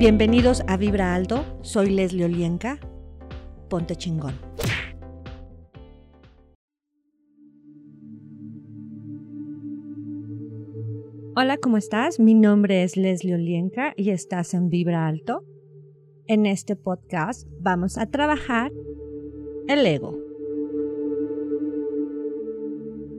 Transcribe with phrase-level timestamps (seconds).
[0.00, 2.78] Bienvenidos a Vibra Alto, soy Leslie Olienka.
[3.68, 4.32] Ponte chingón.
[11.36, 12.18] Hola, ¿cómo estás?
[12.18, 15.44] Mi nombre es Leslie Olienka y estás en Vibra Alto.
[16.26, 18.72] En este podcast vamos a trabajar
[19.68, 20.18] el ego.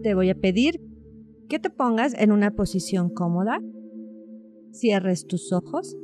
[0.02, 0.82] Te voy a pedir
[1.48, 3.62] que te pongas en una posición cómoda,
[4.72, 5.96] cierres tus ojos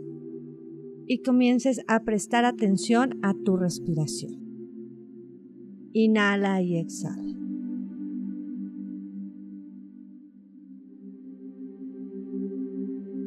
[1.08, 4.48] y comiences a prestar atención a tu respiración.
[5.94, 7.24] Inhala y exhala.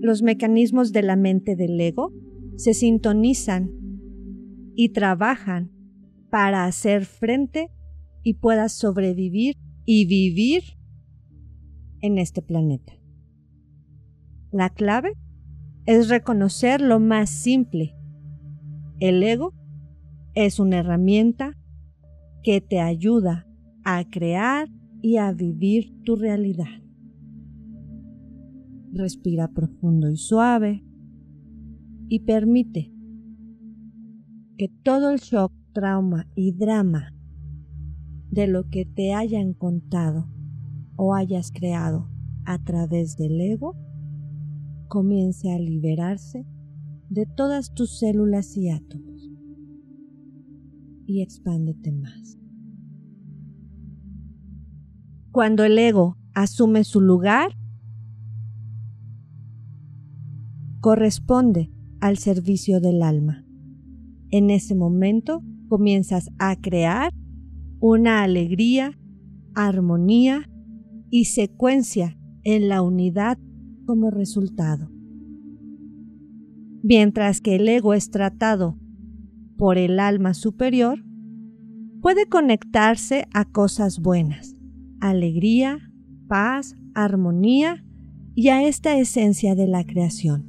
[0.03, 2.13] Los mecanismos de la mente del ego
[2.57, 3.71] se sintonizan
[4.75, 5.71] y trabajan
[6.31, 7.71] para hacer frente
[8.23, 10.63] y puedas sobrevivir y vivir
[12.01, 12.93] en este planeta.
[14.53, 15.17] La clave
[15.91, 17.97] es reconocer lo más simple.
[19.01, 19.55] El ego
[20.37, 21.59] es una herramienta
[22.45, 23.49] que te ayuda
[23.83, 24.69] a crear
[25.03, 26.81] y a vivir tu realidad.
[28.93, 30.85] Respira profundo y suave
[32.07, 32.93] y permite
[34.59, 37.13] que todo el shock, trauma y drama
[38.31, 40.29] de lo que te hayan contado
[40.95, 42.09] o hayas creado
[42.45, 43.90] a través del ego
[44.91, 46.45] comience a liberarse
[47.09, 49.31] de todas tus células y átomos
[51.07, 52.37] y expándete más.
[55.31, 57.53] Cuando el ego asume su lugar,
[60.81, 63.47] corresponde al servicio del alma.
[64.31, 67.13] En ese momento comienzas a crear
[67.79, 68.99] una alegría,
[69.55, 70.51] armonía
[71.11, 73.39] y secuencia en la unidad
[73.91, 74.89] como resultado.
[76.81, 78.79] Mientras que el ego es tratado
[79.57, 81.05] por el alma superior,
[82.01, 84.55] puede conectarse a cosas buenas,
[85.01, 85.91] alegría,
[86.29, 87.85] paz, armonía
[88.37, 90.49] y a esta esencia de la creación.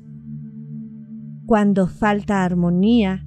[1.47, 3.25] Cuando falta armonía,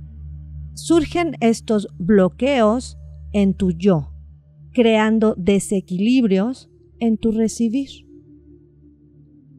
[0.75, 2.98] surgen estos bloqueos
[3.32, 4.12] en tu yo,
[4.70, 6.70] creando desequilibrios
[7.00, 8.03] en tu recibir.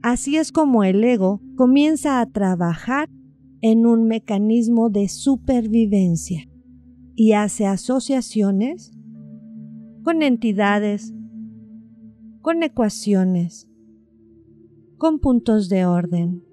[0.07, 3.09] Así es como el ego comienza a trabajar
[3.61, 6.47] en un mecanismo de supervivencia
[7.16, 8.91] y hace asociaciones
[10.03, 11.11] con entidades,
[12.41, 13.67] con ecuaciones,
[14.99, 16.43] con puntos de orden,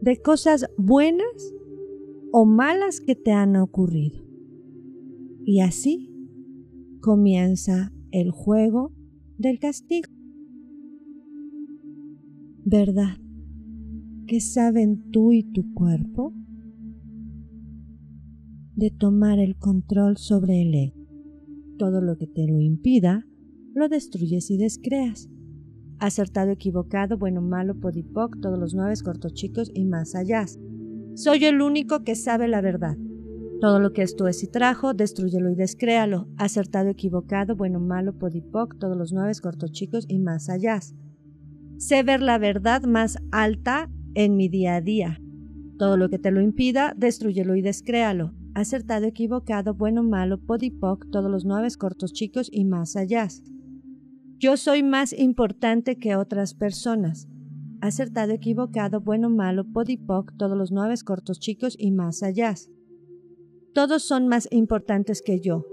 [0.00, 1.52] de cosas buenas
[2.32, 4.24] o malas que te han ocurrido.
[5.44, 6.10] Y así
[7.02, 8.94] comienza el juego
[9.36, 10.19] del castigo.
[12.64, 13.16] ¿Verdad?
[14.26, 16.34] ¿Qué saben tú y tu cuerpo?
[18.76, 20.92] De tomar el control sobre el.
[21.78, 23.26] Todo lo que te lo impida,
[23.74, 25.30] lo destruyes y descreas.
[25.98, 30.44] Acertado, equivocado, bueno, malo, podipoc, todos los nueve, cortos, chicos y más allá.
[31.14, 32.96] Soy el único que sabe la verdad.
[33.60, 36.28] Todo lo que esto es y trajo, destruyelo y descréalo.
[36.36, 40.80] Acertado, equivocado, bueno, malo, podipoc, todos los nueve, cortos, chicos y más allá.
[41.80, 45.18] Sé ver la verdad más alta en mi día a día.
[45.78, 48.34] Todo lo que te lo impida, destruyelo y descréalo.
[48.54, 53.28] Acertado, equivocado, bueno, malo, podipoc, todos los nueve cortos chicos y más allá.
[54.36, 57.30] Yo soy más importante que otras personas.
[57.80, 62.54] Acertado, equivocado, bueno, malo, podipoc, todos los nueve cortos chicos y más allá.
[63.72, 65.64] Todos son más importantes que yo.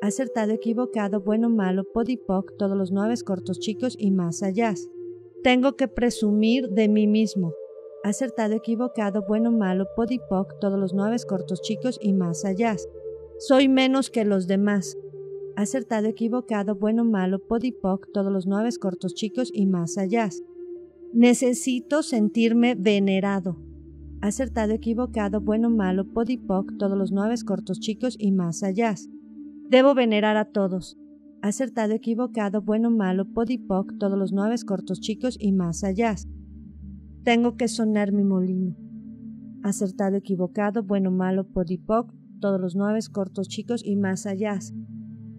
[0.00, 4.72] Acertado, equivocado, bueno, malo, podipoc, todos los nueve cortos chicos y más allá.
[5.42, 7.54] Tengo que presumir de mí mismo.
[8.04, 12.76] Acertado, equivocado, bueno, malo, podipoc, todos los nueve cortos chicos y más allá.
[13.38, 14.98] Soy menos que los demás.
[15.56, 20.28] Acertado, equivocado, bueno, malo, podipoc, todos los nueve cortos chicos y más allá.
[21.14, 23.56] Necesito sentirme venerado.
[24.20, 28.94] Acertado, equivocado, bueno, malo, podipoc, todos los nueve cortos chicos y más allá.
[29.70, 30.99] Debo venerar a todos
[31.42, 36.14] acertado, equivocado, bueno, malo, podipoc, todos los nueve cortos chicos y más allá.
[37.24, 38.76] Tengo que sonar mi molino.
[39.62, 44.58] Acertado, equivocado, bueno, malo, podipoc, todos los nueve cortos chicos y más allá.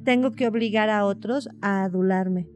[0.03, 2.49] Tengo que obligar a otros a adularme.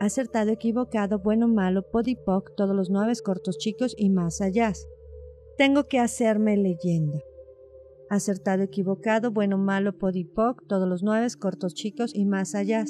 [0.00, 4.72] Acertado, equivocado, bueno, malo, podipoc, todos los nueve cortos chicos y más allá.
[5.56, 7.18] Tengo que hacerme leyenda
[8.10, 12.84] acertado, equivocado, bueno, malo, podipoc, todos los nueve, cortos, chicos y más allá.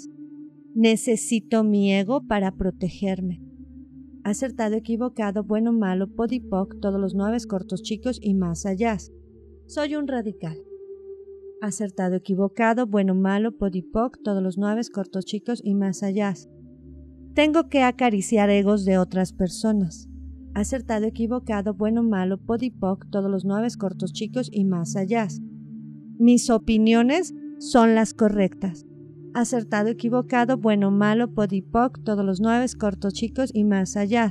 [0.75, 3.43] Necesito mi ego para protegerme.
[4.25, 8.99] Acertado, equivocado, bueno, malo, podipoc, todos los nueve cortos chicos y más allá.
[9.67, 10.57] Soy un radical.
[11.61, 16.35] Acertado, equivocado, bueno, malo, podipoc, todos los nueve cortos chicos y más allá.
[17.35, 20.08] Tengo que acariciar egos de otras personas.
[20.59, 25.29] Acertado, equivocado, bueno, malo, podipoc, todos los nueve cortos chicos y más allá.
[26.19, 28.85] Mis opiniones son las correctas.
[29.35, 34.31] Acertado, equivocado, bueno, malo, podipoc, todos los nueve cortos chicos y más allá.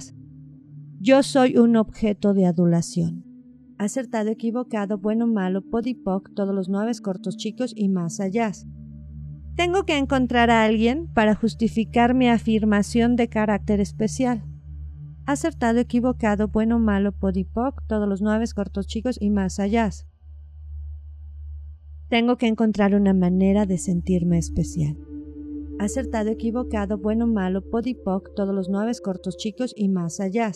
[0.99, 3.23] Yo soy un objeto de adulación.
[3.77, 8.51] Acertado, equivocado, bueno, malo, podipoc, todos los nueve cortos chicos y más allá.
[9.55, 14.43] Tengo que encontrar a alguien para justificar mi afirmación de carácter especial.
[15.27, 19.89] Acertado, equivocado, bueno, malo, podipoc, todos los nueve cortos chicos y más allá.
[22.07, 24.97] Tengo que encontrar una manera de sentirme especial.
[25.79, 30.53] Acertado, equivocado, bueno, malo, podipoc, todos los nueve cortos chicos y más allá.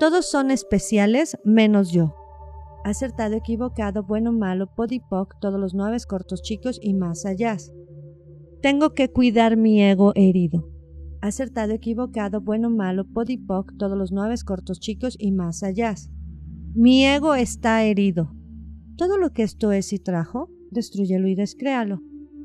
[0.00, 2.16] Todos son especiales menos yo.
[2.82, 7.56] Acertado, equivocado, bueno, malo, podipoc, todos los nueve cortos chicos y más allá.
[8.62, 10.68] Tengo que cuidar mi ego herido.
[11.22, 15.94] Acertado, equivocado, bueno, malo, podipoc, todos los nueve cortos chicos y más allá.
[16.74, 18.34] Mi ego está herido.
[18.96, 22.00] Todo lo que esto es y trajo, destruyelo y descréalo.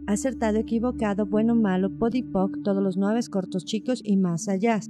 [0.07, 4.81] Acertado, equivocado, bueno, malo, podipoc, todos los nueve cortos chicos y más allá.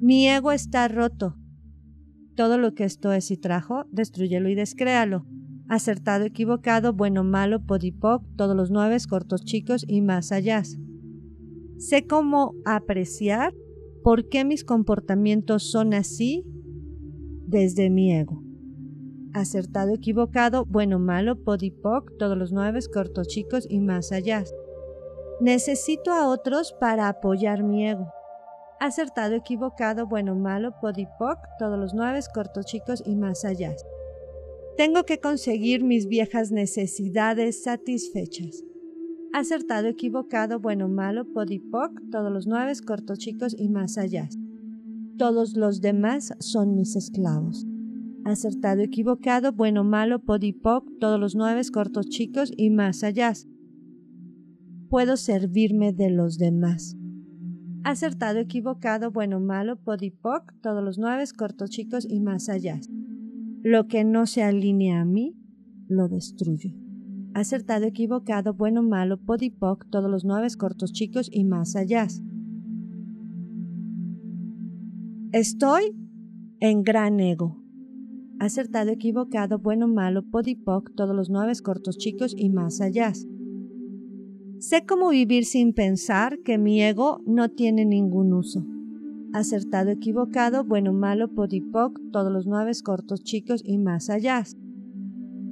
[0.00, 1.36] Mi ego está roto.
[2.36, 5.24] Todo lo que esto es y trajo, destruyelo y descréalo.
[5.68, 10.62] Acertado, equivocado, bueno, malo, podipoc, todos los nueve cortos chicos y más allá.
[11.80, 13.52] Sé cómo apreciar
[14.04, 16.44] por qué mis comportamientos son así
[17.48, 18.44] desde mi ego
[19.32, 24.44] acertado, equivocado, bueno, malo, podipoc, todos los nueve, cortos, chicos y más allá.
[25.40, 28.12] Necesito a otros para apoyar mi ego.
[28.78, 33.74] Acertado, equivocado, bueno, malo, podipoc, todos los nueve, cortos, chicos y más allá.
[34.76, 38.64] Tengo que conseguir mis viejas necesidades satisfechas.
[39.32, 44.28] Acertado, equivocado, bueno, malo, podipoc, todos los nueve, cortos, chicos y más allá.
[45.16, 47.66] Todos los demás son mis esclavos
[48.24, 53.32] acertado, equivocado, bueno, malo, podipoc, todos los nueve cortos chicos y más allá.
[54.88, 56.96] Puedo servirme de los demás.
[57.84, 62.80] Acertado, equivocado, bueno, malo, podipoc, todos los nueve cortos chicos y más allá.
[63.62, 65.36] Lo que no se alinea a mí,
[65.88, 66.79] lo destruyo.
[67.34, 72.06] Acertado, equivocado, bueno, malo, podipoc, todos los nueve cortos chicos y más allá.
[75.32, 75.96] Estoy
[76.58, 77.60] en gran ego
[78.40, 83.12] acertado, equivocado, bueno, malo, podipoc, todos los nueve cortos chicos y más allá.
[84.58, 88.64] Sé cómo vivir sin pensar que mi ego no tiene ningún uso.
[89.34, 94.42] Acertado, equivocado, bueno, malo, podipoc, todos los nueve cortos chicos y más allá.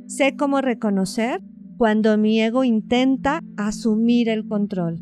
[0.07, 1.43] Sé cómo reconocer
[1.79, 5.01] cuando mi ego intenta asumir el control.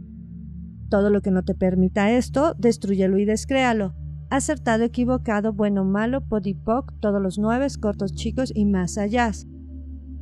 [0.89, 3.95] Todo lo que no te permita esto, destruyelo y descréalo
[4.31, 9.31] acertado, equivocado, bueno, malo, podipoc, todos los nueve, cortos, chicos y más allá.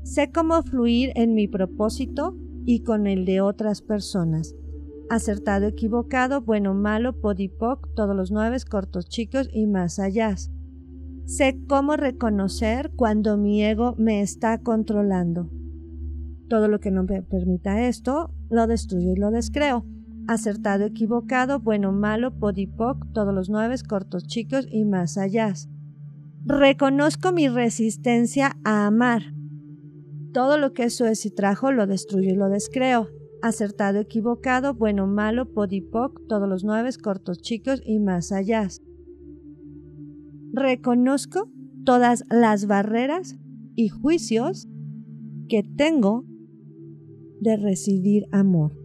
[0.03, 2.37] Sé cómo fluir en mi propósito
[2.67, 4.55] y con el de otras personas.
[5.11, 10.35] Acertado, equivocado, bueno, malo, podipoc, todos los nueve, cortos, chicos y más allá.
[11.27, 15.51] Sé cómo reconocer cuando mi ego me está controlando.
[16.49, 19.85] Todo lo que no me permita esto, lo destruyo y lo descreo
[20.27, 25.53] acertado, equivocado, bueno, malo, podipoc, todos los nueve, cortos, chicos y más allá.
[26.45, 29.35] Reconozco mi resistencia a amar.
[30.33, 33.09] Todo lo que eso es y trajo lo destruyo y lo descreo.
[33.43, 38.69] Acertado, equivocado, bueno, malo, podipoc, todos los nueve, cortos, chicos y más allá.
[40.53, 41.51] Reconozco
[41.85, 43.37] todas las barreras
[43.75, 44.69] y juicios
[45.49, 46.25] que tengo
[47.41, 48.77] de recibir amor.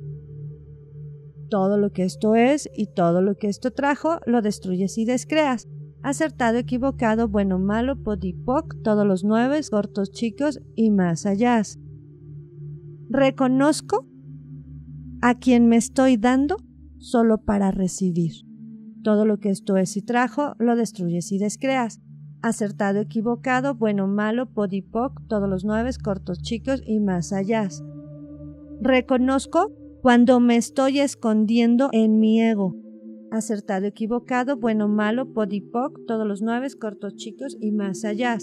[1.50, 5.68] Todo lo que esto es y todo lo que esto trajo lo destruyes y descreas.
[6.02, 11.62] Acertado, equivocado, bueno, malo, podipoc, todos los nueve, cortos, chicos y más allá.
[13.10, 14.06] Reconozco
[15.22, 16.58] a quien me estoy dando
[17.00, 18.34] solo para recibir.
[19.04, 22.00] Todo lo que esto es y trajo lo destruyes y descreas.
[22.42, 27.68] Acertado, equivocado, bueno, malo, podipoc, todos los nueve, cortos, chicos y más allá.
[28.82, 32.76] Reconozco cuando me estoy escondiendo en mi ego.
[33.30, 38.38] Acertado, equivocado, bueno, malo, podipoc, todos los nueve, cortos, chicos y más allá.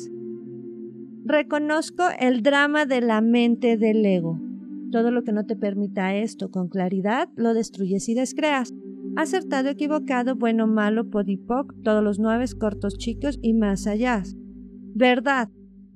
[1.24, 4.38] Reconozco el drama de la mente del ego.
[4.92, 8.74] Todo lo que no te permita esto con claridad lo destruyes y descreas.
[9.16, 14.22] Acertado, equivocado, bueno, malo, podipoc, todos los nueve cortos chicos y más allá.
[14.94, 15.48] Verdad.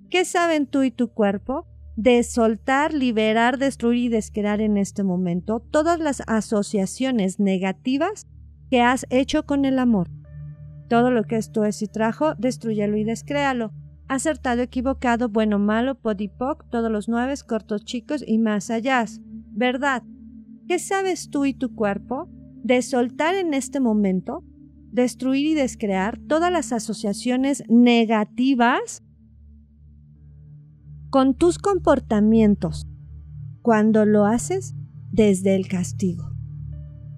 [0.09, 1.67] ¿Qué saben tú y tu cuerpo?
[2.01, 8.27] De soltar, liberar, destruir y descrear en este momento todas las asociaciones negativas
[8.71, 10.09] que has hecho con el amor.
[10.89, 13.73] Todo lo que esto es y trajo, destruyelo y descréalo.
[14.09, 19.05] Acertado, equivocado, bueno, malo, podipoc, todos los nueve cortos chicos y más allá.
[19.53, 20.03] Verdad.
[20.67, 22.29] ¿Qué sabes tú y tu cuerpo?
[22.63, 24.45] de soltar en este momento,
[24.93, 29.03] destruir y descrear todas las asociaciones negativas
[31.11, 32.87] con tus comportamientos
[33.63, 34.75] cuando lo haces
[35.11, 36.31] desde el castigo.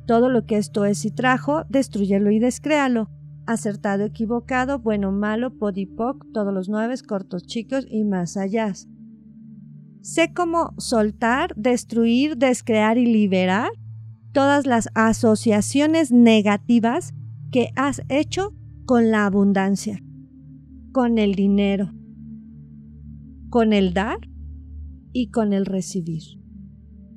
[0.06, 3.10] Todo lo que esto es y trajo, destruyelo y descréalo.
[3.46, 8.72] Acertado, equivocado, bueno, malo, podipoc, todos los nueve, cortos, chicos y más allá.
[10.00, 13.70] Sé cómo soltar, destruir, descrear y liberar
[14.32, 17.14] todas las asociaciones negativas
[17.50, 18.54] que has hecho
[18.86, 20.00] con la abundancia,
[20.92, 21.92] con el dinero,
[23.52, 24.16] con el dar
[25.12, 26.22] y con el recibir.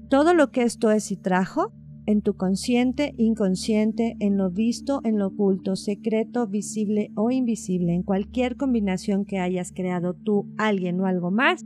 [0.10, 1.72] Todo lo que esto es y trajo
[2.08, 8.04] en tu consciente, inconsciente, en lo visto, en lo oculto, secreto, visible o invisible, en
[8.04, 11.63] cualquier combinación que hayas creado tú, alguien o algo más,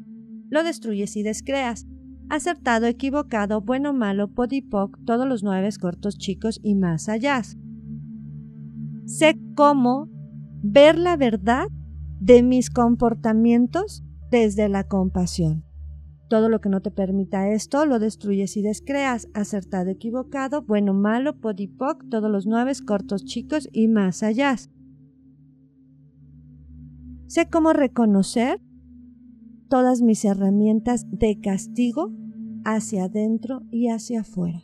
[0.51, 1.88] lo destruyes y descreas
[2.29, 7.41] acertado, equivocado, bueno, malo, podipoc, todos los nueve cortos chicos y más allá.
[9.05, 10.09] Sé cómo
[10.61, 11.69] ver la verdad
[12.19, 15.63] de mis comportamientos desde la compasión.
[16.29, 19.27] Todo lo que no te permita esto lo destruyes y descreas.
[19.33, 24.55] Acertado, equivocado, bueno, malo, podipoc, todos los nueve cortos chicos y más allá.
[27.25, 28.62] Sé cómo reconocer
[29.69, 32.12] todas mis herramientas de castigo
[32.63, 34.63] hacia adentro y hacia afuera.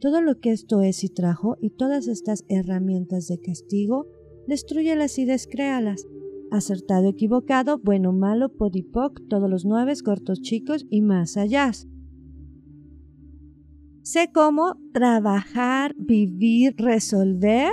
[0.00, 4.06] Todo lo que esto es y trajo y todas estas herramientas de castigo,
[4.46, 6.06] destruyelas y descréalas.
[6.52, 11.72] Acertado, equivocado, bueno, malo, podipoc, todos los nueve, cortos, chicos y más allá.
[14.02, 17.72] Sé cómo trabajar, vivir, resolver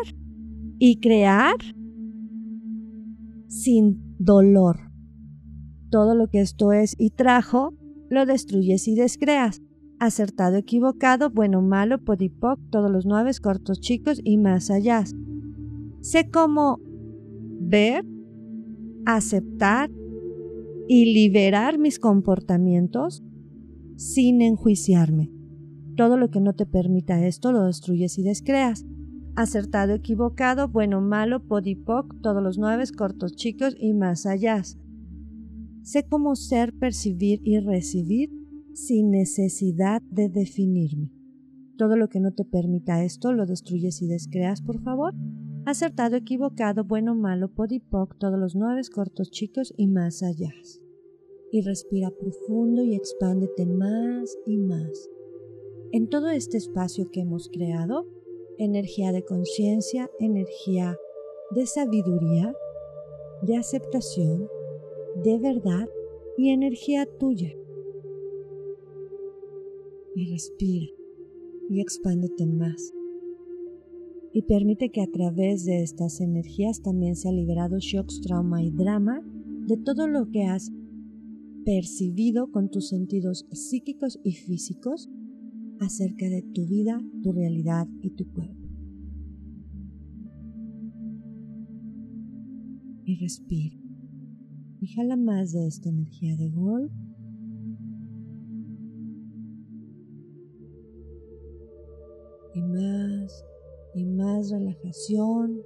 [0.80, 1.56] y crear
[3.48, 4.90] sin dolor
[5.90, 7.74] todo lo que esto es y trajo,
[8.10, 9.62] lo destruyes y descreas.
[10.00, 15.04] Acertado, equivocado, bueno, malo, podipoc, todos los nueve cortos chicos y más allá.
[16.02, 16.80] Sé cómo
[17.60, 18.06] ver,
[19.06, 19.89] aceptar
[20.88, 23.24] y liberar mis comportamientos
[23.96, 25.32] sin enjuiciarme.
[25.96, 28.86] Todo lo que no te permita esto lo destruyes y descreas.
[29.36, 34.63] Acertado, equivocado, bueno, malo, podipoc, todos los nueve cortos chicos y más allá.
[35.84, 38.29] Sé cómo ser, percibir y recibir
[38.74, 41.12] sin necesidad de definirme.
[41.77, 45.13] Todo lo que no te permita esto lo destruyes y descreas, por favor.
[45.70, 50.52] Acertado, equivocado, bueno, malo, podipoc, todos los nueve cortos chicos y más allá.
[51.52, 55.12] Y respira profundo y expándete más y más.
[55.92, 58.08] En todo este espacio que hemos creado,
[58.58, 60.98] energía de conciencia, energía
[61.52, 62.52] de sabiduría,
[63.44, 64.50] de aceptación,
[65.24, 65.88] de verdad
[66.36, 67.54] y energía tuya.
[70.16, 70.88] Y respira
[71.70, 72.92] y expándete más.
[74.34, 79.22] Y permite que a través de estas energías también sea liberado shocks, trauma y drama
[79.68, 80.72] de todo lo que has
[81.66, 85.10] percibido con tus sentidos psíquicos y físicos
[85.80, 88.56] acerca de tu vida, tu realidad y tu cuerpo.
[93.06, 93.80] Y respira
[94.82, 96.92] y jala más de esta energía de gol.
[102.56, 103.09] Y más
[103.93, 105.62] y más relajación.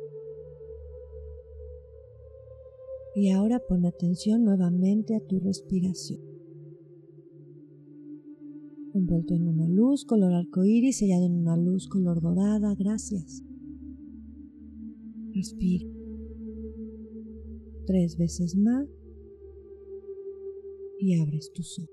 [3.15, 6.21] Y ahora pon atención nuevamente a tu respiración.
[8.93, 12.75] Envuelto en una luz color arcoíris, sellado en una luz color dorada.
[12.75, 13.43] Gracias.
[15.33, 15.87] Respira.
[17.85, 18.87] Tres veces más
[20.99, 21.92] y abres tus ojos.